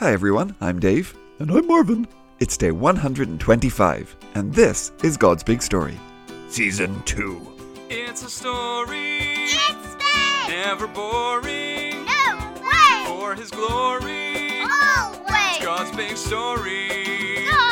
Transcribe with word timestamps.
Hi 0.00 0.12
everyone, 0.12 0.56
I'm 0.62 0.80
Dave. 0.80 1.14
And 1.38 1.50
I'm 1.50 1.66
Marvin. 1.66 2.06
It's 2.38 2.56
day 2.56 2.70
125, 2.70 4.16
and 4.34 4.54
this 4.54 4.92
is 5.02 5.16
God's 5.18 5.42
Big 5.42 5.60
Story. 5.62 5.98
Season 6.48 7.02
2. 7.04 7.46
It's 7.90 8.22
a 8.22 8.30
story, 8.30 9.18
It's 9.20 9.94
big! 9.96 10.48
never 10.48 10.86
boring. 10.86 12.06
No 12.06 12.54
way! 12.62 13.04
For 13.06 13.34
his 13.34 13.50
glory, 13.50 14.62
Always! 14.62 15.58
God's 15.62 15.94
big 15.94 16.16
story. 16.16 16.88
God's 17.50 17.69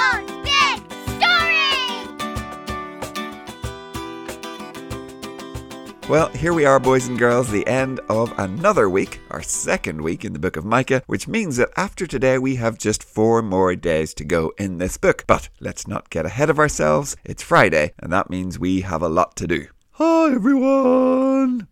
Well, 6.09 6.29
here 6.31 6.55
we 6.55 6.65
are, 6.65 6.81
boys 6.81 7.07
and 7.07 7.19
girls, 7.19 7.51
the 7.51 7.67
end 7.67 8.01
of 8.09 8.33
another 8.39 8.89
week, 8.89 9.21
our 9.31 9.43
second 9.43 10.01
week 10.01 10.25
in 10.25 10.33
the 10.33 10.39
book 10.39 10.57
of 10.57 10.65
Micah, 10.65 11.03
which 11.07 11.29
means 11.29 11.59
that 11.59 11.69
after 11.77 12.07
today 12.07 12.39
we 12.39 12.57
have 12.57 12.79
just 12.79 13.05
four 13.05 13.43
more 13.43 13.77
days 13.77 14.15
to 14.15 14.25
go 14.25 14.55
in 14.57 14.79
this 14.79 14.97
book. 14.97 15.25
But 15.27 15.51
let's 15.61 15.87
not 15.87 16.09
get 16.09 16.25
ahead 16.25 16.49
of 16.49 16.59
ourselves. 16.59 17.15
It's 17.27 17.43
Friday, 17.43 17.93
and 17.99 18.11
that 18.11 18.31
means 18.31 18.59
we 18.59 18.81
have 18.81 19.03
a 19.03 19.09
lot 19.11 19.37
to 19.37 19.47
do. 19.47 19.67
Hi, 19.93 20.33
everyone. 20.33 21.69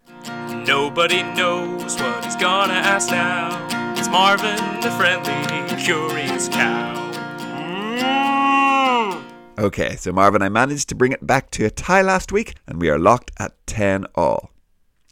Nobody 0.66 1.22
knows 1.22 1.96
what 1.98 2.22
he's 2.22 2.36
gonna 2.36 2.74
ask 2.74 3.10
now. 3.10 3.94
It's 3.96 4.08
Marvin, 4.08 4.58
the 4.82 4.90
friendly, 4.90 5.82
curious 5.82 6.50
cow. 6.50 7.05
Okay, 9.58 9.96
so 9.96 10.12
Marvin, 10.12 10.42
I 10.42 10.50
managed 10.50 10.90
to 10.90 10.94
bring 10.94 11.12
it 11.12 11.26
back 11.26 11.50
to 11.52 11.64
a 11.64 11.70
tie 11.70 12.02
last 12.02 12.30
week, 12.30 12.56
and 12.66 12.78
we 12.78 12.90
are 12.90 12.98
locked 12.98 13.30
at 13.38 13.54
10 13.66 14.04
all. 14.14 14.50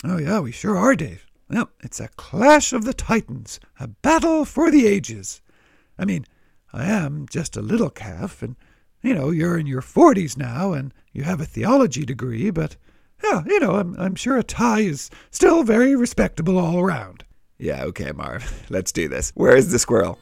Oh, 0.05 0.19
yeah, 0.19 0.41
we 0.41 0.53
sure 0.53 0.77
are, 0.77 0.95
Dave. 0.95 1.27
Yep, 1.51 1.71
it's 1.83 1.99
a 1.99 2.09
clash 2.09 2.75
of 2.75 2.85
the 2.85 2.93
titans, 2.93 3.59
a 3.81 3.89
battle 3.89 4.45
for 4.45 4.71
the 4.71 4.87
ages. 4.87 5.41
I 5.99 6.05
mean, 6.05 6.27
I 6.75 6.85
am 6.85 7.25
just 7.31 7.57
a 7.57 7.63
little 7.63 7.89
calf, 7.89 8.43
and, 8.43 8.57
you 9.03 9.15
know, 9.15 9.31
you're 9.31 9.57
in 9.57 9.67
your 9.67 9.81
40s 9.81 10.37
now, 10.37 10.75
and 10.75 10.93
you 11.15 11.23
have 11.23 11.41
a 11.41 11.47
theology 11.47 12.05
degree, 12.05 12.51
but, 12.51 12.77
yeah, 13.23 13.45
you 13.47 13.61
know, 13.61 13.77
I'm, 13.77 13.99
I'm 13.99 14.15
sure 14.15 14.37
a 14.37 14.43
tie 14.43 14.81
is 14.81 15.09
still 15.31 15.63
very 15.63 15.97
respectable 15.97 16.59
all 16.59 16.79
around. 16.79 17.25
Yeah, 17.57 17.85
okay, 17.85 18.13
Marv. 18.13 18.67
Let's 18.69 18.93
do 18.93 19.09
this. 19.09 19.33
Where 19.35 19.57
is 19.57 19.73
the 19.73 19.79
squirrel? 19.79 20.19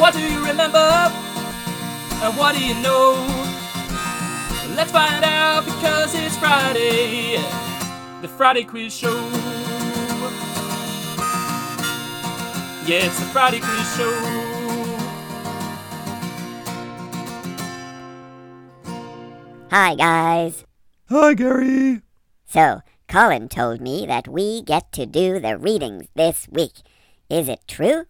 What 0.00 0.14
do 0.14 0.20
you 0.20 0.42
remember? 0.46 0.78
And 0.78 2.34
what 2.38 2.54
do 2.54 2.64
you 2.64 2.72
know? 2.80 3.12
Let's 4.74 4.90
find 4.90 5.22
out 5.22 5.66
because 5.66 6.14
it's 6.14 6.38
Friday. 6.38 7.36
The 8.22 8.28
Friday 8.28 8.64
Quiz 8.64 8.96
Show. 8.96 9.14
Yeah, 12.86 13.04
it's 13.04 13.20
the 13.20 13.26
Friday 13.26 13.60
Quiz 13.60 13.94
Show. 13.94 14.10
Hi, 19.70 19.94
guys. 19.96 20.64
Hi, 21.10 21.34
Gary. 21.34 22.00
So, 22.46 22.80
Colin 23.06 23.50
told 23.50 23.82
me 23.82 24.06
that 24.06 24.28
we 24.28 24.62
get 24.62 24.92
to 24.92 25.04
do 25.04 25.38
the 25.38 25.58
readings 25.58 26.06
this 26.14 26.48
week. 26.50 26.80
Is 27.28 27.50
it 27.50 27.60
true? 27.68 28.06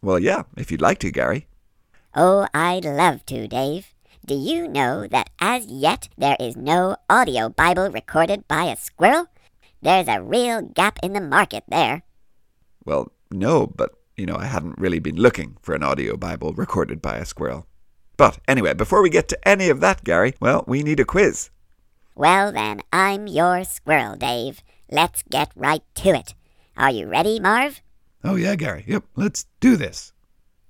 Well, 0.00 0.18
yeah, 0.18 0.44
if 0.56 0.70
you'd 0.70 0.80
like 0.80 0.98
to, 1.00 1.10
Gary. 1.10 1.46
Oh, 2.14 2.46
I'd 2.54 2.84
love 2.84 3.26
to, 3.26 3.48
Dave. 3.48 3.94
Do 4.24 4.34
you 4.34 4.68
know 4.68 5.06
that 5.08 5.30
as 5.40 5.66
yet 5.66 6.08
there 6.18 6.36
is 6.38 6.56
no 6.56 6.96
audio 7.08 7.48
Bible 7.48 7.90
recorded 7.90 8.46
by 8.46 8.64
a 8.64 8.76
squirrel? 8.76 9.26
There's 9.80 10.08
a 10.08 10.22
real 10.22 10.62
gap 10.62 10.98
in 11.02 11.12
the 11.14 11.20
market 11.20 11.64
there. 11.68 12.02
Well, 12.84 13.12
no, 13.30 13.66
but, 13.66 13.92
you 14.16 14.26
know, 14.26 14.36
I 14.36 14.46
hadn't 14.46 14.78
really 14.78 14.98
been 14.98 15.16
looking 15.16 15.56
for 15.62 15.74
an 15.74 15.82
audio 15.82 16.16
Bible 16.16 16.52
recorded 16.52 17.00
by 17.00 17.16
a 17.16 17.24
squirrel. 17.24 17.66
But 18.16 18.38
anyway, 18.48 18.74
before 18.74 19.02
we 19.02 19.10
get 19.10 19.28
to 19.28 19.48
any 19.48 19.68
of 19.68 19.80
that, 19.80 20.04
Gary, 20.04 20.34
well, 20.40 20.64
we 20.66 20.82
need 20.82 21.00
a 21.00 21.04
quiz. 21.04 21.50
Well, 22.14 22.50
then, 22.52 22.82
I'm 22.92 23.28
your 23.28 23.64
squirrel, 23.64 24.16
Dave. 24.16 24.62
Let's 24.90 25.22
get 25.30 25.52
right 25.54 25.82
to 25.96 26.10
it. 26.10 26.34
Are 26.76 26.90
you 26.90 27.06
ready, 27.06 27.38
Marv? 27.38 27.80
Oh, 28.24 28.36
yeah, 28.36 28.56
Gary. 28.56 28.84
Yep, 28.86 29.04
let's 29.16 29.46
do 29.60 29.76
this. 29.76 30.12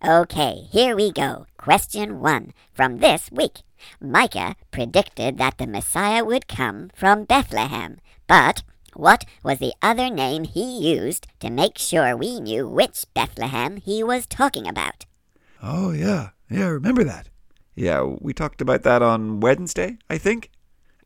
Okay, 0.05 0.69
here 0.71 0.95
we 0.95 1.11
go. 1.11 1.47
Question 1.57 2.21
one 2.21 2.53
from 2.73 2.99
this 2.99 3.31
week. 3.33 3.63
Micah 4.01 4.55
predicted 4.71 5.39
that 5.39 5.59
the 5.59 5.67
Messiah 5.67 6.25
would 6.25 6.47
come 6.47 6.91
from 6.95 7.25
Bethlehem, 7.25 7.99
but 8.27 8.63
what 8.95 9.25
was 9.43 9.59
the 9.59 9.73
other 9.83 10.11
name 10.11 10.45
he 10.45 10.95
used 10.95 11.27
to 11.41 11.51
make 11.51 11.79
sure 11.79 12.17
we 12.17 12.41
knew 12.41 12.69
which 12.69 13.05
Bethlehem 13.15 13.77
he 13.77 14.03
was 14.03 14.27
talking 14.27 14.67
about? 14.67 15.07
Oh, 15.63 15.93
yeah. 15.93 16.31
Yeah, 16.51 16.67
I 16.67 16.71
remember 16.71 17.05
that. 17.05 17.29
Yeah, 17.75 18.03
we 18.03 18.33
talked 18.33 18.61
about 18.61 18.83
that 18.83 19.03
on 19.03 19.41
Wednesday, 19.41 19.99
I 20.09 20.19
think. 20.19 20.51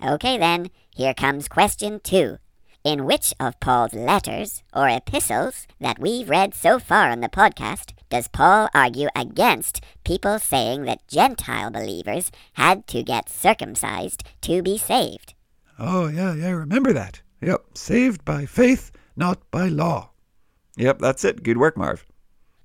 Okay, 0.05 0.39
then, 0.39 0.71
here 0.95 1.15
comes 1.15 1.49
question 1.49 2.01
two. 2.03 2.39
In 2.85 3.05
which 3.05 3.33
of 3.39 3.61
Paul's 3.61 3.95
letters 3.95 4.65
or 4.75 4.89
epistles 4.89 5.69
that 5.81 6.01
we've 6.01 6.29
read 6.29 6.53
so 6.53 6.81
far 6.81 7.11
on 7.11 7.21
the 7.21 7.29
podcast 7.29 7.93
does 8.09 8.27
Paul 8.27 8.69
argue 8.75 9.09
against 9.15 9.81
people 10.05 10.41
saying 10.41 10.83
that 10.83 11.07
Gentile 11.07 11.71
believers 11.71 12.33
had 12.55 12.89
to 12.89 13.05
get 13.05 13.29
circumcised 13.29 14.25
to 14.41 14.63
be 14.63 14.79
saved? 14.79 15.35
Oh, 15.79 16.09
yeah, 16.09 16.35
yeah, 16.35 16.51
remember 16.51 16.93
that. 16.93 17.23
Yep, 17.41 17.79
saved 17.79 18.25
by 18.25 18.47
faith, 18.47 18.91
not 19.17 19.49
by 19.53 19.69
law. 19.69 20.11
Yep, 20.77 20.99
that's 20.99 21.25
it. 21.25 21.45
Good 21.45 21.59
work, 21.59 21.77
Marv. 21.77 22.05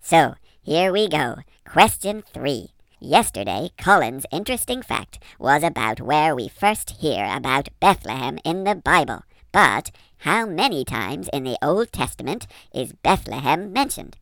So, 0.02 0.34
here 0.64 0.92
we 0.92 1.08
go. 1.08 1.38
Question 1.66 2.24
three. 2.34 2.70
Yesterday, 3.00 3.70
Colin's 3.78 4.26
interesting 4.32 4.82
fact 4.82 5.24
was 5.38 5.64
about 5.64 6.02
where 6.02 6.36
we 6.36 6.48
first 6.50 7.02
hear 7.02 7.24
about 7.32 7.70
Bethlehem 7.80 8.40
in 8.44 8.64
the 8.64 8.74
Bible. 8.74 9.24
But 9.52 9.92
how 10.20 10.46
many 10.46 10.84
times 10.84 11.30
in 11.32 11.44
the 11.44 11.58
Old 11.62 11.92
Testament 11.92 12.48
is 12.74 12.94
Bethlehem 12.94 13.72
mentioned? 13.72 14.18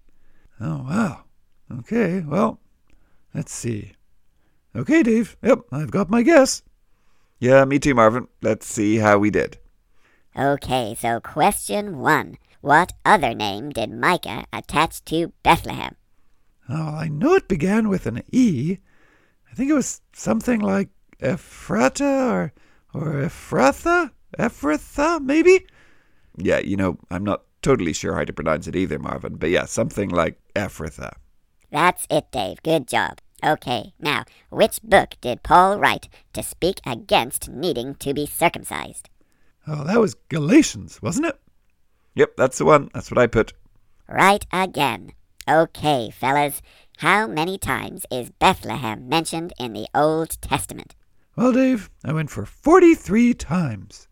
Oh, 0.60 0.86
wow. 0.88 1.24
Okay, 1.80 2.22
well, 2.22 2.60
let's 3.34 3.54
see. 3.54 3.94
Okay, 4.76 5.04
Dave. 5.04 5.38
Yep, 5.42 5.60
I've 5.72 5.92
got 5.92 6.10
my 6.10 6.22
guess. 6.22 6.62
Yeah, 7.40 7.66
me 7.66 7.80
too, 7.80 7.96
Marvin. 7.96 8.28
Let's 8.42 8.68
see 8.68 8.98
how 8.98 9.18
we 9.18 9.30
did. 9.30 9.58
Okay, 10.38 10.96
so 11.00 11.20
question 11.20 12.00
one. 12.00 12.38
What 12.62 12.94
other 13.06 13.34
name 13.34 13.70
did 13.70 13.92
Micah 13.92 14.46
attach 14.52 15.06
to 15.06 15.32
Bethlehem? 15.44 15.96
Oh, 16.68 16.96
I 16.96 17.08
know 17.08 17.36
it 17.36 17.48
began 17.48 17.90
with 17.90 18.06
an 18.06 18.24
E. 18.32 18.78
I 19.50 19.56
think 19.56 19.70
it 19.70 19.76
was 19.76 20.02
something 20.14 20.60
like 20.60 20.90
Ephrata 21.22 22.04
or, 22.04 22.54
or 22.94 23.22
Ephratha? 23.22 24.12
Ephratha, 24.38 25.16
uh, 25.16 25.20
maybe? 25.20 25.66
Yeah, 26.38 26.60
you 26.60 26.78
know, 26.78 26.98
I'm 27.10 27.24
not 27.24 27.44
totally 27.62 27.94
sure 27.94 28.16
how 28.16 28.24
to 28.24 28.34
pronounce 28.34 28.68
it 28.68 28.76
either, 28.76 29.00
Marvin, 29.00 29.36
but 29.36 29.50
yeah, 29.50 29.66
something 29.66 30.10
like 30.10 30.40
Ephrathah. 30.56 31.08
Uh. 31.08 31.12
That's 31.72 32.06
it, 32.10 32.32
Dave. 32.32 32.62
Good 32.64 32.88
job. 32.88 33.20
Okay, 33.44 33.94
now, 34.00 34.24
which 34.50 34.82
book 34.82 35.16
did 35.22 35.44
Paul 35.44 35.78
write 35.78 36.10
to 36.34 36.42
speak 36.42 36.80
against 36.86 37.50
needing 37.50 37.96
to 37.96 38.14
be 38.14 38.26
circumcised? 38.26 39.10
Oh, 39.68 39.84
that 39.84 40.00
was 40.00 40.16
Galatians, 40.30 41.02
wasn't 41.02 41.28
it? 41.28 41.40
Yep, 42.16 42.38
that's 42.38 42.58
the 42.58 42.66
one. 42.66 42.90
That's 42.94 43.12
what 43.12 43.18
I 43.18 43.28
put. 43.28 43.54
Right 44.08 44.46
again. 44.54 45.12
Okay, 45.48 46.12
fellas, 46.12 46.62
how 47.00 47.28
many 47.28 47.58
times 47.58 48.06
is 48.12 48.32
Bethlehem 48.32 49.10
mentioned 49.10 49.54
in 49.60 49.74
the 49.74 49.88
Old 49.94 50.42
Testament? 50.42 50.96
Well, 51.36 51.52
Dave, 51.52 51.90
I 52.04 52.14
went 52.14 52.30
for 52.30 52.46
43 52.46 53.34
times. 53.34 54.08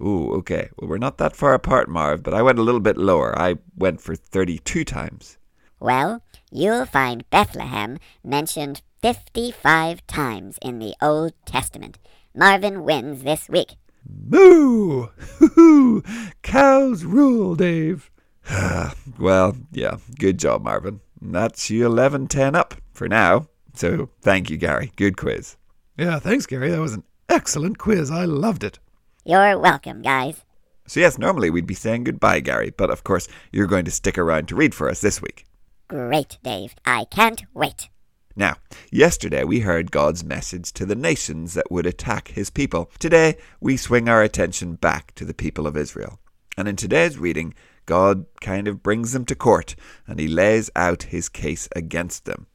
Ooh, 0.00 0.32
okay. 0.34 0.68
Well, 0.76 0.88
we're 0.88 0.98
not 0.98 1.18
that 1.18 1.36
far 1.36 1.54
apart, 1.54 1.88
Marv, 1.88 2.22
but 2.22 2.34
I 2.34 2.42
went 2.42 2.58
a 2.58 2.62
little 2.62 2.80
bit 2.80 2.96
lower. 2.96 3.38
I 3.38 3.56
went 3.76 4.00
for 4.00 4.16
32 4.16 4.84
times. 4.84 5.38
Well, 5.80 6.22
you'll 6.50 6.86
find 6.86 7.28
Bethlehem 7.30 7.98
mentioned 8.22 8.82
55 9.02 10.06
times 10.06 10.58
in 10.62 10.78
the 10.78 10.94
Old 11.00 11.32
Testament. 11.44 11.98
Marvin 12.34 12.84
wins 12.84 13.22
this 13.22 13.48
week. 13.48 13.76
Moo! 14.08 15.08
Hoo-hoo! 15.38 16.02
Cows 16.42 17.04
rule, 17.04 17.54
Dave. 17.54 18.10
Well, 19.18 19.56
yeah, 19.70 19.98
good 20.18 20.38
job, 20.38 20.64
Marvin. 20.64 21.00
That's 21.20 21.70
you 21.70 21.86
11 21.86 22.26
10 22.26 22.54
up 22.54 22.74
for 22.92 23.08
now. 23.08 23.46
So 23.74 24.08
thank 24.20 24.50
you, 24.50 24.56
Gary. 24.56 24.92
Good 24.96 25.16
quiz. 25.16 25.56
Yeah, 25.96 26.18
thanks, 26.18 26.46
Gary. 26.46 26.70
That 26.70 26.80
was 26.80 26.94
an 26.94 27.04
excellent 27.28 27.78
quiz. 27.78 28.10
I 28.10 28.24
loved 28.24 28.64
it. 28.64 28.78
You're 29.26 29.58
welcome, 29.58 30.02
guys. 30.02 30.44
So, 30.86 31.00
yes, 31.00 31.16
normally 31.16 31.48
we'd 31.48 31.66
be 31.66 31.72
saying 31.72 32.04
goodbye, 32.04 32.40
Gary, 32.40 32.74
but 32.76 32.90
of 32.90 33.04
course 33.04 33.26
you're 33.50 33.66
going 33.66 33.86
to 33.86 33.90
stick 33.90 34.18
around 34.18 34.48
to 34.48 34.54
read 34.54 34.74
for 34.74 34.90
us 34.90 35.00
this 35.00 35.22
week. 35.22 35.46
Great, 35.88 36.36
Dave. 36.42 36.74
I 36.84 37.06
can't 37.06 37.42
wait. 37.54 37.88
Now, 38.36 38.56
yesterday 38.90 39.42
we 39.44 39.60
heard 39.60 39.90
God's 39.90 40.22
message 40.24 40.72
to 40.72 40.84
the 40.84 40.94
nations 40.94 41.54
that 41.54 41.70
would 41.70 41.86
attack 41.86 42.28
his 42.28 42.50
people. 42.50 42.90
Today 42.98 43.38
we 43.60 43.78
swing 43.78 44.10
our 44.10 44.22
attention 44.22 44.74
back 44.74 45.14
to 45.14 45.24
the 45.24 45.32
people 45.32 45.66
of 45.66 45.76
Israel. 45.76 46.18
And 46.58 46.68
in 46.68 46.76
today's 46.76 47.16
reading, 47.16 47.54
God 47.86 48.26
kind 48.42 48.68
of 48.68 48.82
brings 48.82 49.12
them 49.12 49.24
to 49.26 49.34
court 49.34 49.74
and 50.06 50.18
he 50.18 50.28
lays 50.28 50.70
out 50.76 51.04
his 51.04 51.30
case 51.30 51.66
against 51.74 52.26
them. 52.26 52.46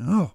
Oh, 0.00 0.32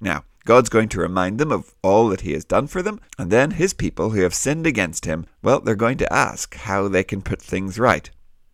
Now, 0.00 0.24
God's 0.44 0.68
going 0.68 0.88
to 0.90 1.00
remind 1.00 1.38
them 1.38 1.52
of 1.52 1.74
all 1.82 2.08
that 2.08 2.22
he 2.22 2.32
has 2.32 2.44
done 2.44 2.66
for 2.66 2.82
them, 2.82 3.00
and 3.18 3.30
then 3.30 3.52
his 3.52 3.72
people 3.72 4.10
who 4.10 4.22
have 4.22 4.34
sinned 4.34 4.66
against 4.66 5.04
him, 5.04 5.26
well, 5.42 5.60
they're 5.60 5.74
going 5.76 5.98
to 5.98 6.12
ask 6.12 6.54
how 6.54 6.88
they 6.88 7.04
can 7.04 7.22
put 7.22 7.40
things 7.40 7.78
right. 7.78 8.10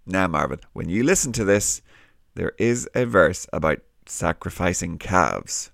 Now, 0.07 0.27
Marvin, 0.27 0.61
when 0.73 0.89
you 0.89 1.03
listen 1.03 1.33
to 1.33 1.45
this, 1.45 1.81
there 2.35 2.53
is 2.59 2.89
a 2.95 3.05
verse 3.05 3.47
about 3.53 3.81
sacrificing 4.07 4.99
calves. 4.99 5.71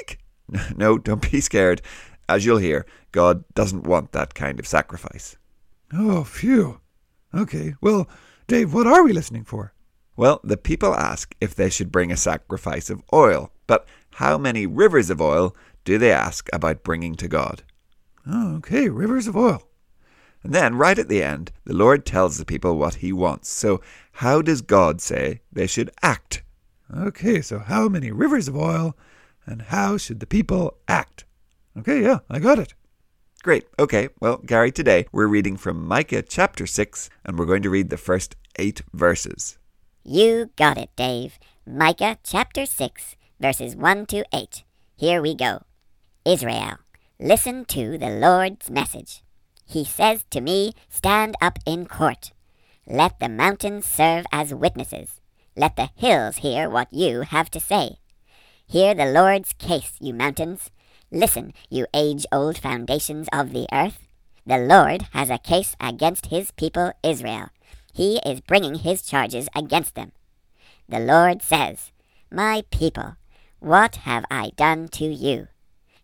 Eek! 0.00 0.18
No, 0.76 0.96
don't 0.96 1.30
be 1.30 1.40
scared. 1.40 1.82
As 2.28 2.44
you'll 2.44 2.58
hear, 2.58 2.86
God 3.12 3.44
doesn't 3.54 3.86
want 3.86 4.12
that 4.12 4.34
kind 4.34 4.58
of 4.58 4.66
sacrifice. 4.66 5.36
oh, 5.92 6.24
phew. 6.24 6.80
Okay, 7.34 7.74
well, 7.80 8.08
Dave, 8.46 8.72
what 8.72 8.86
are 8.86 9.02
we 9.02 9.12
listening 9.12 9.44
for? 9.44 9.74
Well, 10.16 10.40
the 10.42 10.56
people 10.56 10.94
ask 10.94 11.34
if 11.40 11.54
they 11.54 11.68
should 11.70 11.92
bring 11.92 12.10
a 12.10 12.16
sacrifice 12.16 12.90
of 12.90 13.02
oil, 13.12 13.52
but 13.66 13.86
how 14.12 14.38
many 14.38 14.66
rivers 14.66 15.10
of 15.10 15.20
oil 15.20 15.54
do 15.84 15.98
they 15.98 16.12
ask 16.12 16.48
about 16.52 16.82
bringing 16.82 17.14
to 17.16 17.28
God? 17.28 17.62
Oh, 18.26 18.56
okay, 18.56 18.88
rivers 18.88 19.26
of 19.26 19.36
oil. 19.36 19.62
And 20.42 20.54
then, 20.54 20.76
right 20.76 20.98
at 20.98 21.08
the 21.08 21.22
end, 21.22 21.50
the 21.64 21.74
Lord 21.74 22.06
tells 22.06 22.38
the 22.38 22.44
people 22.44 22.76
what 22.76 22.96
he 22.96 23.12
wants. 23.12 23.48
So, 23.48 23.80
how 24.12 24.42
does 24.42 24.60
God 24.60 25.00
say 25.00 25.40
they 25.52 25.66
should 25.66 25.90
act? 26.02 26.42
Okay, 26.94 27.40
so 27.42 27.58
how 27.58 27.88
many 27.88 28.10
rivers 28.10 28.48
of 28.48 28.56
oil 28.56 28.96
and 29.46 29.62
how 29.62 29.96
should 29.96 30.20
the 30.20 30.26
people 30.26 30.76
act? 30.86 31.24
Okay, 31.78 32.02
yeah, 32.02 32.20
I 32.30 32.38
got 32.38 32.58
it. 32.58 32.74
Great. 33.42 33.66
Okay, 33.78 34.08
well, 34.20 34.38
Gary, 34.38 34.72
today 34.72 35.06
we're 35.12 35.26
reading 35.26 35.56
from 35.56 35.86
Micah 35.86 36.22
chapter 36.22 36.66
6, 36.66 37.08
and 37.24 37.38
we're 37.38 37.46
going 37.46 37.62
to 37.62 37.70
read 37.70 37.88
the 37.88 37.96
first 37.96 38.36
eight 38.56 38.82
verses. 38.92 39.58
You 40.02 40.50
got 40.56 40.76
it, 40.76 40.90
Dave. 40.96 41.38
Micah 41.66 42.18
chapter 42.24 42.66
6, 42.66 43.16
verses 43.40 43.76
1 43.76 44.06
to 44.06 44.24
8. 44.32 44.64
Here 44.96 45.22
we 45.22 45.34
go. 45.34 45.62
Israel, 46.24 46.78
listen 47.20 47.64
to 47.66 47.96
the 47.96 48.10
Lord's 48.10 48.68
message. 48.70 49.22
He 49.64 49.84
says 49.84 50.24
to 50.30 50.40
me, 50.40 50.74
Stand 50.88 51.36
up 51.40 51.58
in 51.66 51.86
court. 51.86 52.32
Let 52.86 53.20
the 53.20 53.28
mountains 53.28 53.86
serve 53.86 54.24
as 54.32 54.54
witnesses. 54.54 55.20
Let 55.56 55.76
the 55.76 55.90
hills 55.94 56.38
hear 56.38 56.68
what 56.70 56.92
you 56.92 57.20
have 57.20 57.50
to 57.50 57.60
say. 57.60 57.98
Hear 58.66 58.94
the 58.94 59.06
Lord's 59.06 59.52
case, 59.54 59.92
you 60.00 60.14
mountains. 60.14 60.70
Listen, 61.10 61.52
you 61.70 61.86
age 61.94 62.26
old 62.32 62.58
foundations 62.58 63.28
of 63.32 63.52
the 63.52 63.66
earth. 63.72 63.98
The 64.46 64.58
Lord 64.58 65.02
has 65.12 65.30
a 65.30 65.38
case 65.38 65.76
against 65.80 66.26
his 66.26 66.50
people 66.50 66.92
Israel. 67.02 67.50
He 67.92 68.18
is 68.24 68.40
bringing 68.40 68.76
his 68.76 69.02
charges 69.02 69.48
against 69.54 69.94
them. 69.94 70.12
The 70.88 71.00
Lord 71.00 71.42
says, 71.42 71.92
My 72.30 72.62
people, 72.70 73.16
what 73.60 73.96
have 73.96 74.24
I 74.30 74.52
done 74.56 74.88
to 74.88 75.04
you? 75.04 75.48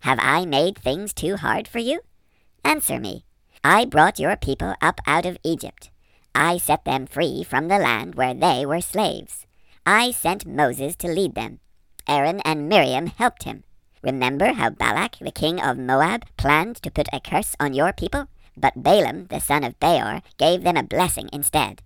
Have 0.01 0.19
I 0.21 0.45
made 0.45 0.77
things 0.77 1.13
too 1.13 1.37
hard 1.37 1.69
for 1.69 1.79
you? 1.79 2.01
Answer 2.65 2.99
me. 2.99 3.25
I 3.63 3.85
brought 3.85 4.19
your 4.19 4.37
people 4.37 4.75
up 4.83 5.01
out 5.07 5.25
of 5.25 5.39
Egypt. 5.43 5.91
I 6.35 6.59
set 6.59 6.85
them 6.85 7.07
free 7.07 7.45
from 7.45 7.69
the 7.69 7.79
land 7.79 8.17
where 8.17 8.35
they 8.35 8.67
were 8.67 8.81
slaves. 8.81 9.47
I 9.87 10.11
sent 10.11 10.47
Moses 10.47 10.97
to 10.97 11.09
lead 11.09 11.35
them. 11.35 11.61
Aaron 12.09 12.41
and 12.41 12.69
Miriam 12.69 13.07
helped 13.07 13.45
him. 13.45 13.65
Remember 14.03 14.53
how 14.53 14.71
Balak, 14.71 15.19
the 15.21 15.31
king 15.31 15.61
of 15.61 15.79
Moab, 15.79 16.27
planned 16.37 16.77
to 16.83 16.91
put 16.91 17.09
a 17.13 17.21
curse 17.21 17.57
on 17.59 17.73
your 17.73 17.93
people? 17.93 18.29
But 18.57 18.83
Balaam, 18.83 19.29
the 19.31 19.41
son 19.41 19.65
of 19.65 19.79
Beor, 19.81 20.23
gave 20.37 20.63
them 20.63 20.77
a 20.77 20.83
blessing 20.83 21.31
instead. 21.33 21.83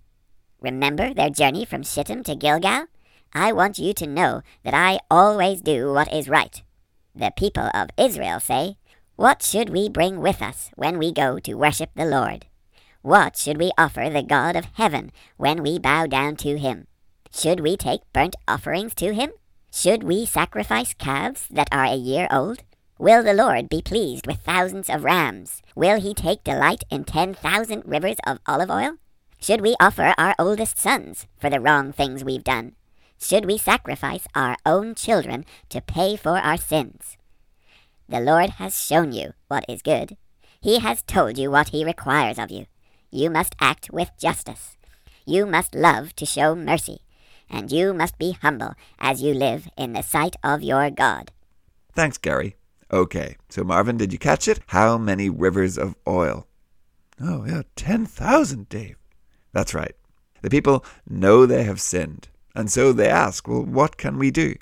Remember 0.59 1.13
their 1.13 1.29
journey 1.29 1.63
from 1.63 1.83
Shittim 1.83 2.23
to 2.23 2.35
Gilgal? 2.35 2.87
I 3.33 3.53
want 3.53 3.77
you 3.77 3.93
to 3.93 4.07
know 4.07 4.41
that 4.63 4.73
I 4.73 4.99
always 5.11 5.61
do 5.61 5.93
what 5.93 6.11
is 6.11 6.29
right. 6.29 6.61
The 7.15 7.31
people 7.35 7.69
of 7.73 7.89
Israel 7.97 8.39
say, 8.39 8.77
What 9.15 9.43
should 9.43 9.69
we 9.69 9.87
bring 9.89 10.19
with 10.19 10.41
us 10.41 10.71
when 10.75 10.97
we 10.97 11.11
go 11.11 11.37
to 11.39 11.53
worship 11.53 11.91
the 11.95 12.05
Lord? 12.05 12.45
What 13.01 13.37
should 13.37 13.57
we 13.57 13.71
offer 13.77 14.09
the 14.09 14.23
God 14.23 14.55
of 14.55 14.65
heaven 14.73 15.11
when 15.37 15.61
we 15.61 15.77
bow 15.77 16.07
down 16.07 16.37
to 16.37 16.57
him? 16.57 16.87
Should 17.31 17.59
we 17.59 17.77
take 17.77 18.01
burnt 18.13 18.35
offerings 18.47 18.95
to 18.95 19.13
him? 19.13 19.31
Should 19.71 20.03
we 20.03 20.25
sacrifice 20.25 20.95
calves 20.95 21.47
that 21.51 21.69
are 21.71 21.85
a 21.85 21.95
year 21.95 22.27
old? 22.31 22.63
Will 22.97 23.23
the 23.23 23.33
Lord 23.33 23.69
be 23.69 23.81
pleased 23.81 24.25
with 24.25 24.39
thousands 24.39 24.89
of 24.89 25.03
rams? 25.03 25.61
Will 25.75 26.01
he 26.01 26.13
take 26.13 26.43
delight 26.43 26.83
in 26.89 27.03
ten 27.03 27.33
thousand 27.35 27.83
rivers 27.85 28.17
of 28.25 28.39
olive 28.47 28.71
oil? 28.71 28.95
Should 29.39 29.61
we 29.61 29.75
offer 29.79 30.13
our 30.17 30.35
oldest 30.37 30.77
sons 30.77 31.27
for 31.39 31.49
the 31.49 31.61
wrong 31.61 31.93
things 31.93 32.25
we've 32.25 32.43
done? 32.43 32.73
Should 33.21 33.45
we 33.45 33.57
sacrifice 33.57 34.25
our 34.33 34.55
own 34.65 34.95
children 34.95 35.45
to 35.69 35.81
pay 35.81 36.15
for 36.15 36.37
our 36.37 36.57
sins? 36.57 37.17
The 38.07 38.19
Lord 38.19 38.51
has 38.51 38.79
shown 38.79 39.11
you 39.11 39.33
what 39.49 39.65
is 39.67 39.81
good. 39.81 40.17
He 40.61 40.79
has 40.79 41.03
told 41.03 41.37
you 41.37 41.51
what 41.51 41.69
he 41.69 41.85
requires 41.85 42.39
of 42.39 42.49
you. 42.49 42.65
You 43.11 43.29
must 43.29 43.55
act 43.59 43.91
with 43.91 44.11
justice. 44.17 44.77
You 45.25 45.45
must 45.45 45.75
love 45.75 46.15
to 46.15 46.25
show 46.25 46.55
mercy. 46.55 46.99
And 47.49 47.71
you 47.71 47.93
must 47.93 48.17
be 48.17 48.37
humble 48.41 48.73
as 48.99 49.21
you 49.21 49.33
live 49.33 49.67
in 49.77 49.93
the 49.93 50.01
sight 50.01 50.35
of 50.43 50.63
your 50.63 50.89
God. 50.89 51.31
Thanks, 51.93 52.17
Gary. 52.17 52.55
Okay, 52.91 53.35
so 53.49 53.63
Marvin, 53.63 53.97
did 53.97 54.13
you 54.13 54.19
catch 54.19 54.47
it? 54.47 54.59
How 54.67 54.97
many 54.97 55.29
rivers 55.29 55.77
of 55.77 55.95
oil? 56.07 56.47
Oh, 57.21 57.45
yeah, 57.45 57.63
10,000, 57.75 58.69
Dave. 58.69 58.97
That's 59.51 59.73
right. 59.73 59.93
The 60.41 60.49
people 60.49 60.85
know 61.07 61.45
they 61.45 61.63
have 61.63 61.81
sinned, 61.81 62.29
and 62.59 62.69
so 62.69 62.91
they 62.91 63.07
ask, 63.07 63.47
well, 63.47 63.63
what 63.63 63.95
can 63.95 64.17
we 64.17 64.31
do? 64.31 64.55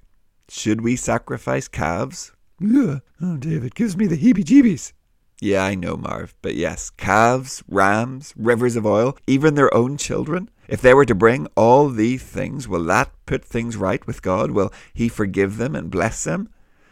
Should 0.50 0.82
we 0.82 0.96
sacrifice 0.96 1.68
calves? 1.68 2.32
Yeah. 2.60 3.00
Oh, 3.20 3.38
Dave, 3.38 3.64
it 3.64 3.74
gives 3.74 3.98
me 3.98 4.06
the 4.06 4.16
heebie 4.16 4.44
jeebies. 4.44 4.94
Yeah, 5.42 5.64
I 5.64 5.74
know, 5.74 5.98
Marv, 5.98 6.36
but 6.44 6.54
yes, 6.54 6.92
calves, 6.92 7.64
rams, 7.68 8.36
rivers 8.38 8.76
of 8.76 8.86
oil, 8.86 9.18
even 9.26 9.56
their 9.56 9.74
own 9.74 9.98
children. 9.98 10.52
If 10.68 10.80
they 10.80 10.94
were 10.94 11.06
to 11.06 11.16
bring 11.16 11.48
all 11.56 11.90
these 11.90 12.22
things, 12.22 12.68
will 12.68 12.84
that 12.84 13.12
put 13.26 13.44
things 13.44 13.76
right 13.76 14.06
with 14.06 14.22
God? 14.22 14.52
Will 14.52 14.72
He 14.94 15.10
forgive 15.10 15.58
them 15.58 15.76
and 15.76 15.90
bless 15.90 16.24
them? 16.24 16.50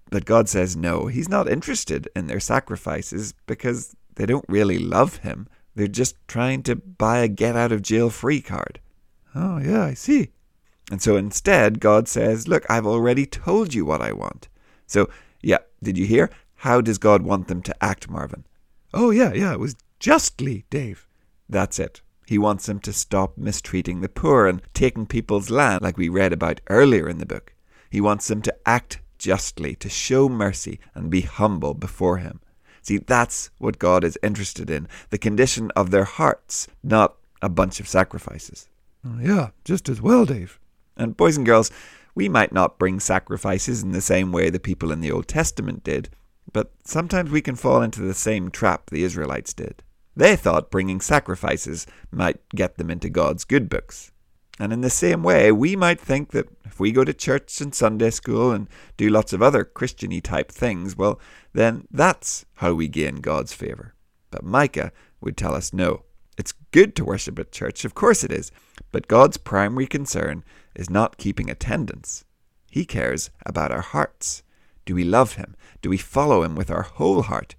But 0.09 0.25
God 0.25 0.49
says 0.49 0.75
no, 0.75 1.05
He's 1.05 1.29
not 1.29 1.47
interested 1.47 2.09
in 2.15 2.25
their 2.25 2.39
sacrifices 2.39 3.35
because 3.45 3.95
they 4.15 4.25
don't 4.25 4.45
really 4.49 4.79
love 4.79 5.17
Him. 5.17 5.47
They're 5.75 5.87
just 5.87 6.15
trying 6.27 6.63
to 6.63 6.75
buy 6.75 7.19
a 7.19 7.27
get 7.27 7.55
out 7.55 7.71
of 7.71 7.83
jail 7.83 8.09
free 8.09 8.41
card. 8.41 8.79
Oh, 9.35 9.59
yeah, 9.59 9.83
I 9.83 9.93
see. 9.93 10.29
And 10.91 11.01
so 11.01 11.17
instead, 11.17 11.79
God 11.79 12.07
says, 12.07 12.47
Look, 12.47 12.65
I've 12.69 12.85
already 12.85 13.25
told 13.25 13.73
you 13.73 13.85
what 13.85 14.01
I 14.01 14.11
want. 14.11 14.47
So, 14.85 15.09
yeah, 15.41 15.59
did 15.81 15.97
you 15.97 16.05
hear? 16.05 16.29
How 16.57 16.81
does 16.81 16.97
God 16.97 17.23
want 17.23 17.47
them 17.47 17.61
to 17.63 17.83
act, 17.83 18.09
Marvin? 18.09 18.45
Oh, 18.93 19.09
yeah, 19.09 19.33
yeah, 19.33 19.53
it 19.53 19.59
was 19.59 19.75
justly, 19.99 20.65
Dave. 20.69 21.07
That's 21.49 21.79
it. 21.79 22.01
He 22.27 22.37
wants 22.37 22.65
them 22.65 22.79
to 22.79 22.93
stop 22.93 23.37
mistreating 23.37 24.01
the 24.01 24.09
poor 24.09 24.47
and 24.47 24.61
taking 24.73 25.05
people's 25.05 25.49
land, 25.49 25.81
like 25.81 25.97
we 25.97 26.09
read 26.09 26.33
about 26.33 26.61
earlier 26.69 27.07
in 27.07 27.19
the 27.19 27.25
book. 27.25 27.53
He 27.89 28.01
wants 28.01 28.27
them 28.27 28.41
to 28.43 28.55
act 28.65 28.99
justly, 29.17 29.75
to 29.75 29.89
show 29.89 30.27
mercy 30.27 30.79
and 30.93 31.09
be 31.09 31.21
humble 31.21 31.73
before 31.73 32.17
Him. 32.17 32.39
See, 32.81 32.97
that's 32.97 33.49
what 33.57 33.79
God 33.79 34.03
is 34.03 34.17
interested 34.21 34.69
in 34.69 34.87
the 35.09 35.17
condition 35.17 35.71
of 35.75 35.91
their 35.91 36.03
hearts, 36.03 36.67
not 36.83 37.15
a 37.41 37.49
bunch 37.49 37.79
of 37.79 37.87
sacrifices. 37.87 38.67
Yeah, 39.19 39.49
just 39.63 39.87
as 39.89 40.01
well, 40.01 40.25
Dave. 40.25 40.59
And, 40.97 41.17
boys 41.17 41.37
and 41.37 41.45
girls, 41.45 41.71
we 42.13 42.29
might 42.29 42.53
not 42.53 42.79
bring 42.79 42.99
sacrifices 42.99 43.83
in 43.83 43.91
the 43.91 44.01
same 44.01 44.31
way 44.31 44.49
the 44.49 44.59
people 44.59 44.91
in 44.91 45.01
the 45.01 45.11
Old 45.11 45.27
Testament 45.27 45.83
did, 45.83 46.09
but 46.51 46.71
sometimes 46.83 47.31
we 47.31 47.41
can 47.41 47.55
fall 47.55 47.81
into 47.81 48.01
the 48.01 48.13
same 48.13 48.49
trap 48.49 48.89
the 48.89 49.03
Israelites 49.03 49.53
did. 49.53 49.83
They 50.15 50.37
thought 50.37 50.71
bringing 50.71 51.01
sacrifices 51.01 51.85
might 52.11 52.47
get 52.49 52.77
them 52.77 52.89
into 52.89 53.09
God's 53.09 53.43
good 53.43 53.67
books. 53.67 54.11
And 54.57 54.71
in 54.71 54.79
the 54.79 54.89
same 54.89 55.21
way, 55.21 55.51
we 55.51 55.75
might 55.75 55.99
think 55.99 56.31
that 56.31 56.47
if 56.63 56.79
we 56.79 56.93
go 56.93 57.03
to 57.03 57.13
church 57.13 57.59
and 57.59 57.75
Sunday 57.75 58.09
school 58.09 58.51
and 58.51 58.69
do 58.95 59.09
lots 59.09 59.33
of 59.33 59.41
other 59.41 59.65
Christiany 59.65 60.23
type 60.23 60.49
things, 60.49 60.95
well, 60.95 61.19
then 61.51 61.85
that's 61.91 62.45
how 62.55 62.73
we 62.73 62.87
gain 62.87 63.17
God's 63.17 63.51
favour. 63.53 63.93
But 64.31 64.45
Micah 64.45 64.93
would 65.19 65.35
tell 65.35 65.53
us 65.53 65.73
no. 65.73 66.03
It's 66.37 66.53
good 66.71 66.95
to 66.95 67.05
worship 67.05 67.37
at 67.39 67.51
church, 67.51 67.83
of 67.83 67.95
course 67.95 68.23
it 68.23 68.31
is, 68.31 68.51
but 68.91 69.09
God's 69.09 69.37
primary 69.37 69.87
concern 69.87 70.43
is 70.75 70.89
not 70.89 71.17
keeping 71.17 71.49
attendance. 71.49 72.25
He 72.69 72.85
cares 72.85 73.29
about 73.45 73.71
our 73.71 73.81
hearts. 73.81 74.43
Do 74.85 74.95
we 74.95 75.03
love 75.03 75.35
Him? 75.35 75.55
Do 75.81 75.89
we 75.89 75.97
follow 75.97 76.43
Him 76.43 76.55
with 76.55 76.69
our 76.69 76.83
whole 76.83 77.23
heart? 77.23 77.55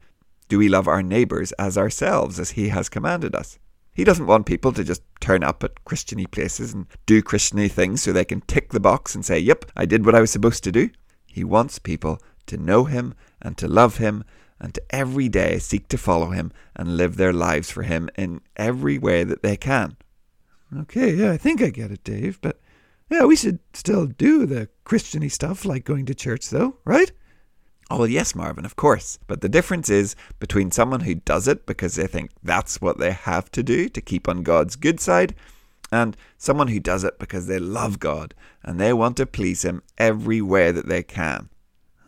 Do 0.48 0.58
we 0.58 0.68
love 0.68 0.86
our 0.86 1.02
neighbours 1.02 1.52
as 1.52 1.76
ourselves, 1.76 2.38
as 2.38 2.50
He 2.50 2.68
has 2.68 2.88
commanded 2.88 3.34
us? 3.34 3.58
He 3.94 4.04
doesn't 4.04 4.26
want 4.26 4.44
people 4.44 4.72
to 4.72 4.84
just 4.84 5.02
turn 5.20 5.42
up 5.42 5.64
at 5.64 5.84
Christiany 5.86 6.30
places 6.30 6.74
and 6.74 6.86
do 7.06 7.22
Christiany 7.22 7.70
things 7.70 8.02
so 8.02 8.12
they 8.12 8.26
can 8.26 8.42
tick 8.42 8.70
the 8.70 8.80
box 8.80 9.14
and 9.14 9.24
say, 9.24 9.38
Yep, 9.38 9.72
I 9.74 9.86
did 9.86 10.04
what 10.04 10.14
I 10.14 10.20
was 10.20 10.30
supposed 10.30 10.62
to 10.64 10.72
do. 10.72 10.90
He 11.26 11.44
wants 11.44 11.78
people 11.78 12.20
to 12.46 12.58
know 12.58 12.84
Him 12.84 13.14
and 13.40 13.56
to 13.56 13.66
love 13.66 13.96
Him 13.96 14.22
and 14.60 14.74
to 14.74 14.82
every 14.90 15.28
day 15.28 15.58
seek 15.58 15.88
to 15.88 15.98
follow 15.98 16.30
Him 16.30 16.52
and 16.74 16.96
live 16.96 17.16
their 17.16 17.32
lives 17.32 17.70
for 17.70 17.82
Him 17.82 18.10
in 18.16 18.42
every 18.56 18.98
way 18.98 19.24
that 19.24 19.42
they 19.42 19.56
can. 19.56 19.96
Okay, 20.76 21.14
yeah, 21.14 21.32
I 21.32 21.36
think 21.36 21.62
I 21.62 21.70
get 21.70 21.90
it, 21.90 22.04
Dave. 22.04 22.38
But 22.42 22.60
yeah, 23.10 23.24
we 23.24 23.36
should 23.36 23.58
still 23.72 24.06
do 24.06 24.46
the 24.46 24.68
Christiany 24.84 25.30
stuff 25.30 25.64
like 25.64 25.84
going 25.84 26.06
to 26.06 26.14
church, 26.14 26.50
though, 26.50 26.76
right? 26.84 27.12
Oh, 27.88 27.98
well, 27.98 28.08
yes, 28.08 28.34
Marvin, 28.34 28.64
of 28.64 28.74
course. 28.74 29.18
But 29.28 29.40
the 29.40 29.48
difference 29.48 29.88
is 29.88 30.16
between 30.40 30.72
someone 30.72 31.00
who 31.00 31.14
does 31.14 31.46
it 31.46 31.66
because 31.66 31.94
they 31.94 32.08
think 32.08 32.30
that's 32.42 32.80
what 32.80 32.98
they 32.98 33.12
have 33.12 33.50
to 33.52 33.62
do 33.62 33.88
to 33.88 34.00
keep 34.00 34.28
on 34.28 34.42
God's 34.42 34.74
good 34.74 34.98
side, 34.98 35.34
and 35.92 36.16
someone 36.36 36.68
who 36.68 36.80
does 36.80 37.04
it 37.04 37.18
because 37.20 37.46
they 37.46 37.60
love 37.60 38.00
God 38.00 38.34
and 38.64 38.80
they 38.80 38.92
want 38.92 39.16
to 39.18 39.26
please 39.26 39.62
Him 39.62 39.82
every 39.98 40.42
way 40.42 40.72
that 40.72 40.88
they 40.88 41.04
can. 41.04 41.48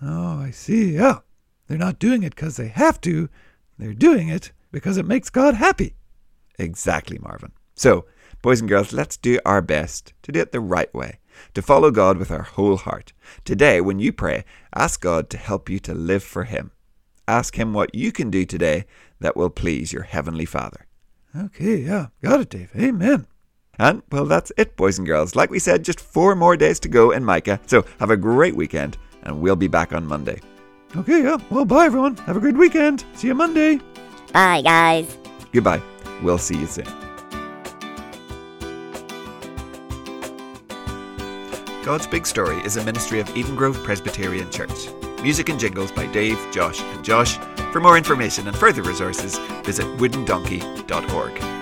Oh, 0.02 0.40
I 0.40 0.50
see. 0.50 0.94
Yeah. 0.94 1.18
They're 1.68 1.78
not 1.78 1.98
doing 2.00 2.22
it 2.24 2.34
because 2.34 2.56
they 2.56 2.68
have 2.68 3.00
to. 3.02 3.28
They're 3.78 3.94
doing 3.94 4.28
it 4.28 4.52
because 4.72 4.96
it 4.96 5.06
makes 5.06 5.30
God 5.30 5.54
happy. 5.54 5.94
Exactly, 6.58 7.18
Marvin. 7.18 7.52
So, 7.76 8.06
boys 8.42 8.60
and 8.60 8.68
girls, 8.68 8.92
let's 8.92 9.16
do 9.16 9.38
our 9.44 9.62
best 9.62 10.12
to 10.22 10.32
do 10.32 10.40
it 10.40 10.52
the 10.52 10.60
right 10.60 10.92
way, 10.94 11.18
to 11.54 11.62
follow 11.62 11.90
God 11.90 12.18
with 12.18 12.30
our 12.30 12.42
whole 12.42 12.76
heart. 12.76 13.12
Today, 13.44 13.80
when 13.80 13.98
you 13.98 14.12
pray, 14.12 14.44
ask 14.74 15.00
God 15.00 15.30
to 15.30 15.36
help 15.36 15.68
you 15.68 15.78
to 15.80 15.94
live 15.94 16.22
for 16.22 16.44
Him. 16.44 16.70
Ask 17.26 17.58
Him 17.58 17.72
what 17.72 17.94
you 17.94 18.12
can 18.12 18.30
do 18.30 18.44
today 18.44 18.84
that 19.20 19.36
will 19.36 19.50
please 19.50 19.92
your 19.92 20.04
Heavenly 20.04 20.44
Father. 20.44 20.86
Okay, 21.36 21.76
yeah. 21.76 22.06
Got 22.22 22.40
it, 22.40 22.50
Dave. 22.50 22.70
Amen. 22.76 23.26
And, 23.78 24.02
well, 24.10 24.24
that's 24.24 24.50
it, 24.56 24.76
boys 24.76 24.98
and 24.98 25.06
girls. 25.06 25.36
Like 25.36 25.50
we 25.50 25.58
said, 25.58 25.84
just 25.84 26.00
four 26.00 26.34
more 26.34 26.56
days 26.56 26.80
to 26.80 26.88
go 26.88 27.10
in 27.12 27.24
Micah. 27.24 27.60
So, 27.66 27.84
have 28.00 28.10
a 28.10 28.16
great 28.16 28.56
weekend, 28.56 28.96
and 29.22 29.40
we'll 29.40 29.56
be 29.56 29.68
back 29.68 29.92
on 29.92 30.06
Monday. 30.06 30.40
Okay, 30.96 31.22
yeah. 31.22 31.36
Well, 31.50 31.64
bye, 31.64 31.86
everyone. 31.86 32.16
Have 32.18 32.36
a 32.36 32.40
good 32.40 32.56
weekend. 32.56 33.04
See 33.14 33.28
you 33.28 33.34
Monday. 33.34 33.78
Bye, 34.32 34.62
guys. 34.62 35.16
Goodbye. 35.52 35.82
We'll 36.22 36.38
see 36.38 36.56
you 36.56 36.66
soon. 36.66 37.07
God's 41.88 42.06
Big 42.06 42.26
Story 42.26 42.58
is 42.66 42.76
a 42.76 42.84
ministry 42.84 43.18
of 43.18 43.34
Eden 43.34 43.56
Grove 43.56 43.82
Presbyterian 43.82 44.50
Church. 44.50 44.90
Music 45.22 45.48
and 45.48 45.58
jingles 45.58 45.90
by 45.90 46.04
Dave, 46.04 46.38
Josh, 46.52 46.82
and 46.82 47.02
Josh. 47.02 47.38
For 47.72 47.80
more 47.80 47.96
information 47.96 48.46
and 48.46 48.54
further 48.54 48.82
resources, 48.82 49.38
visit 49.64 49.86
woodendonkey.org. 49.96 51.57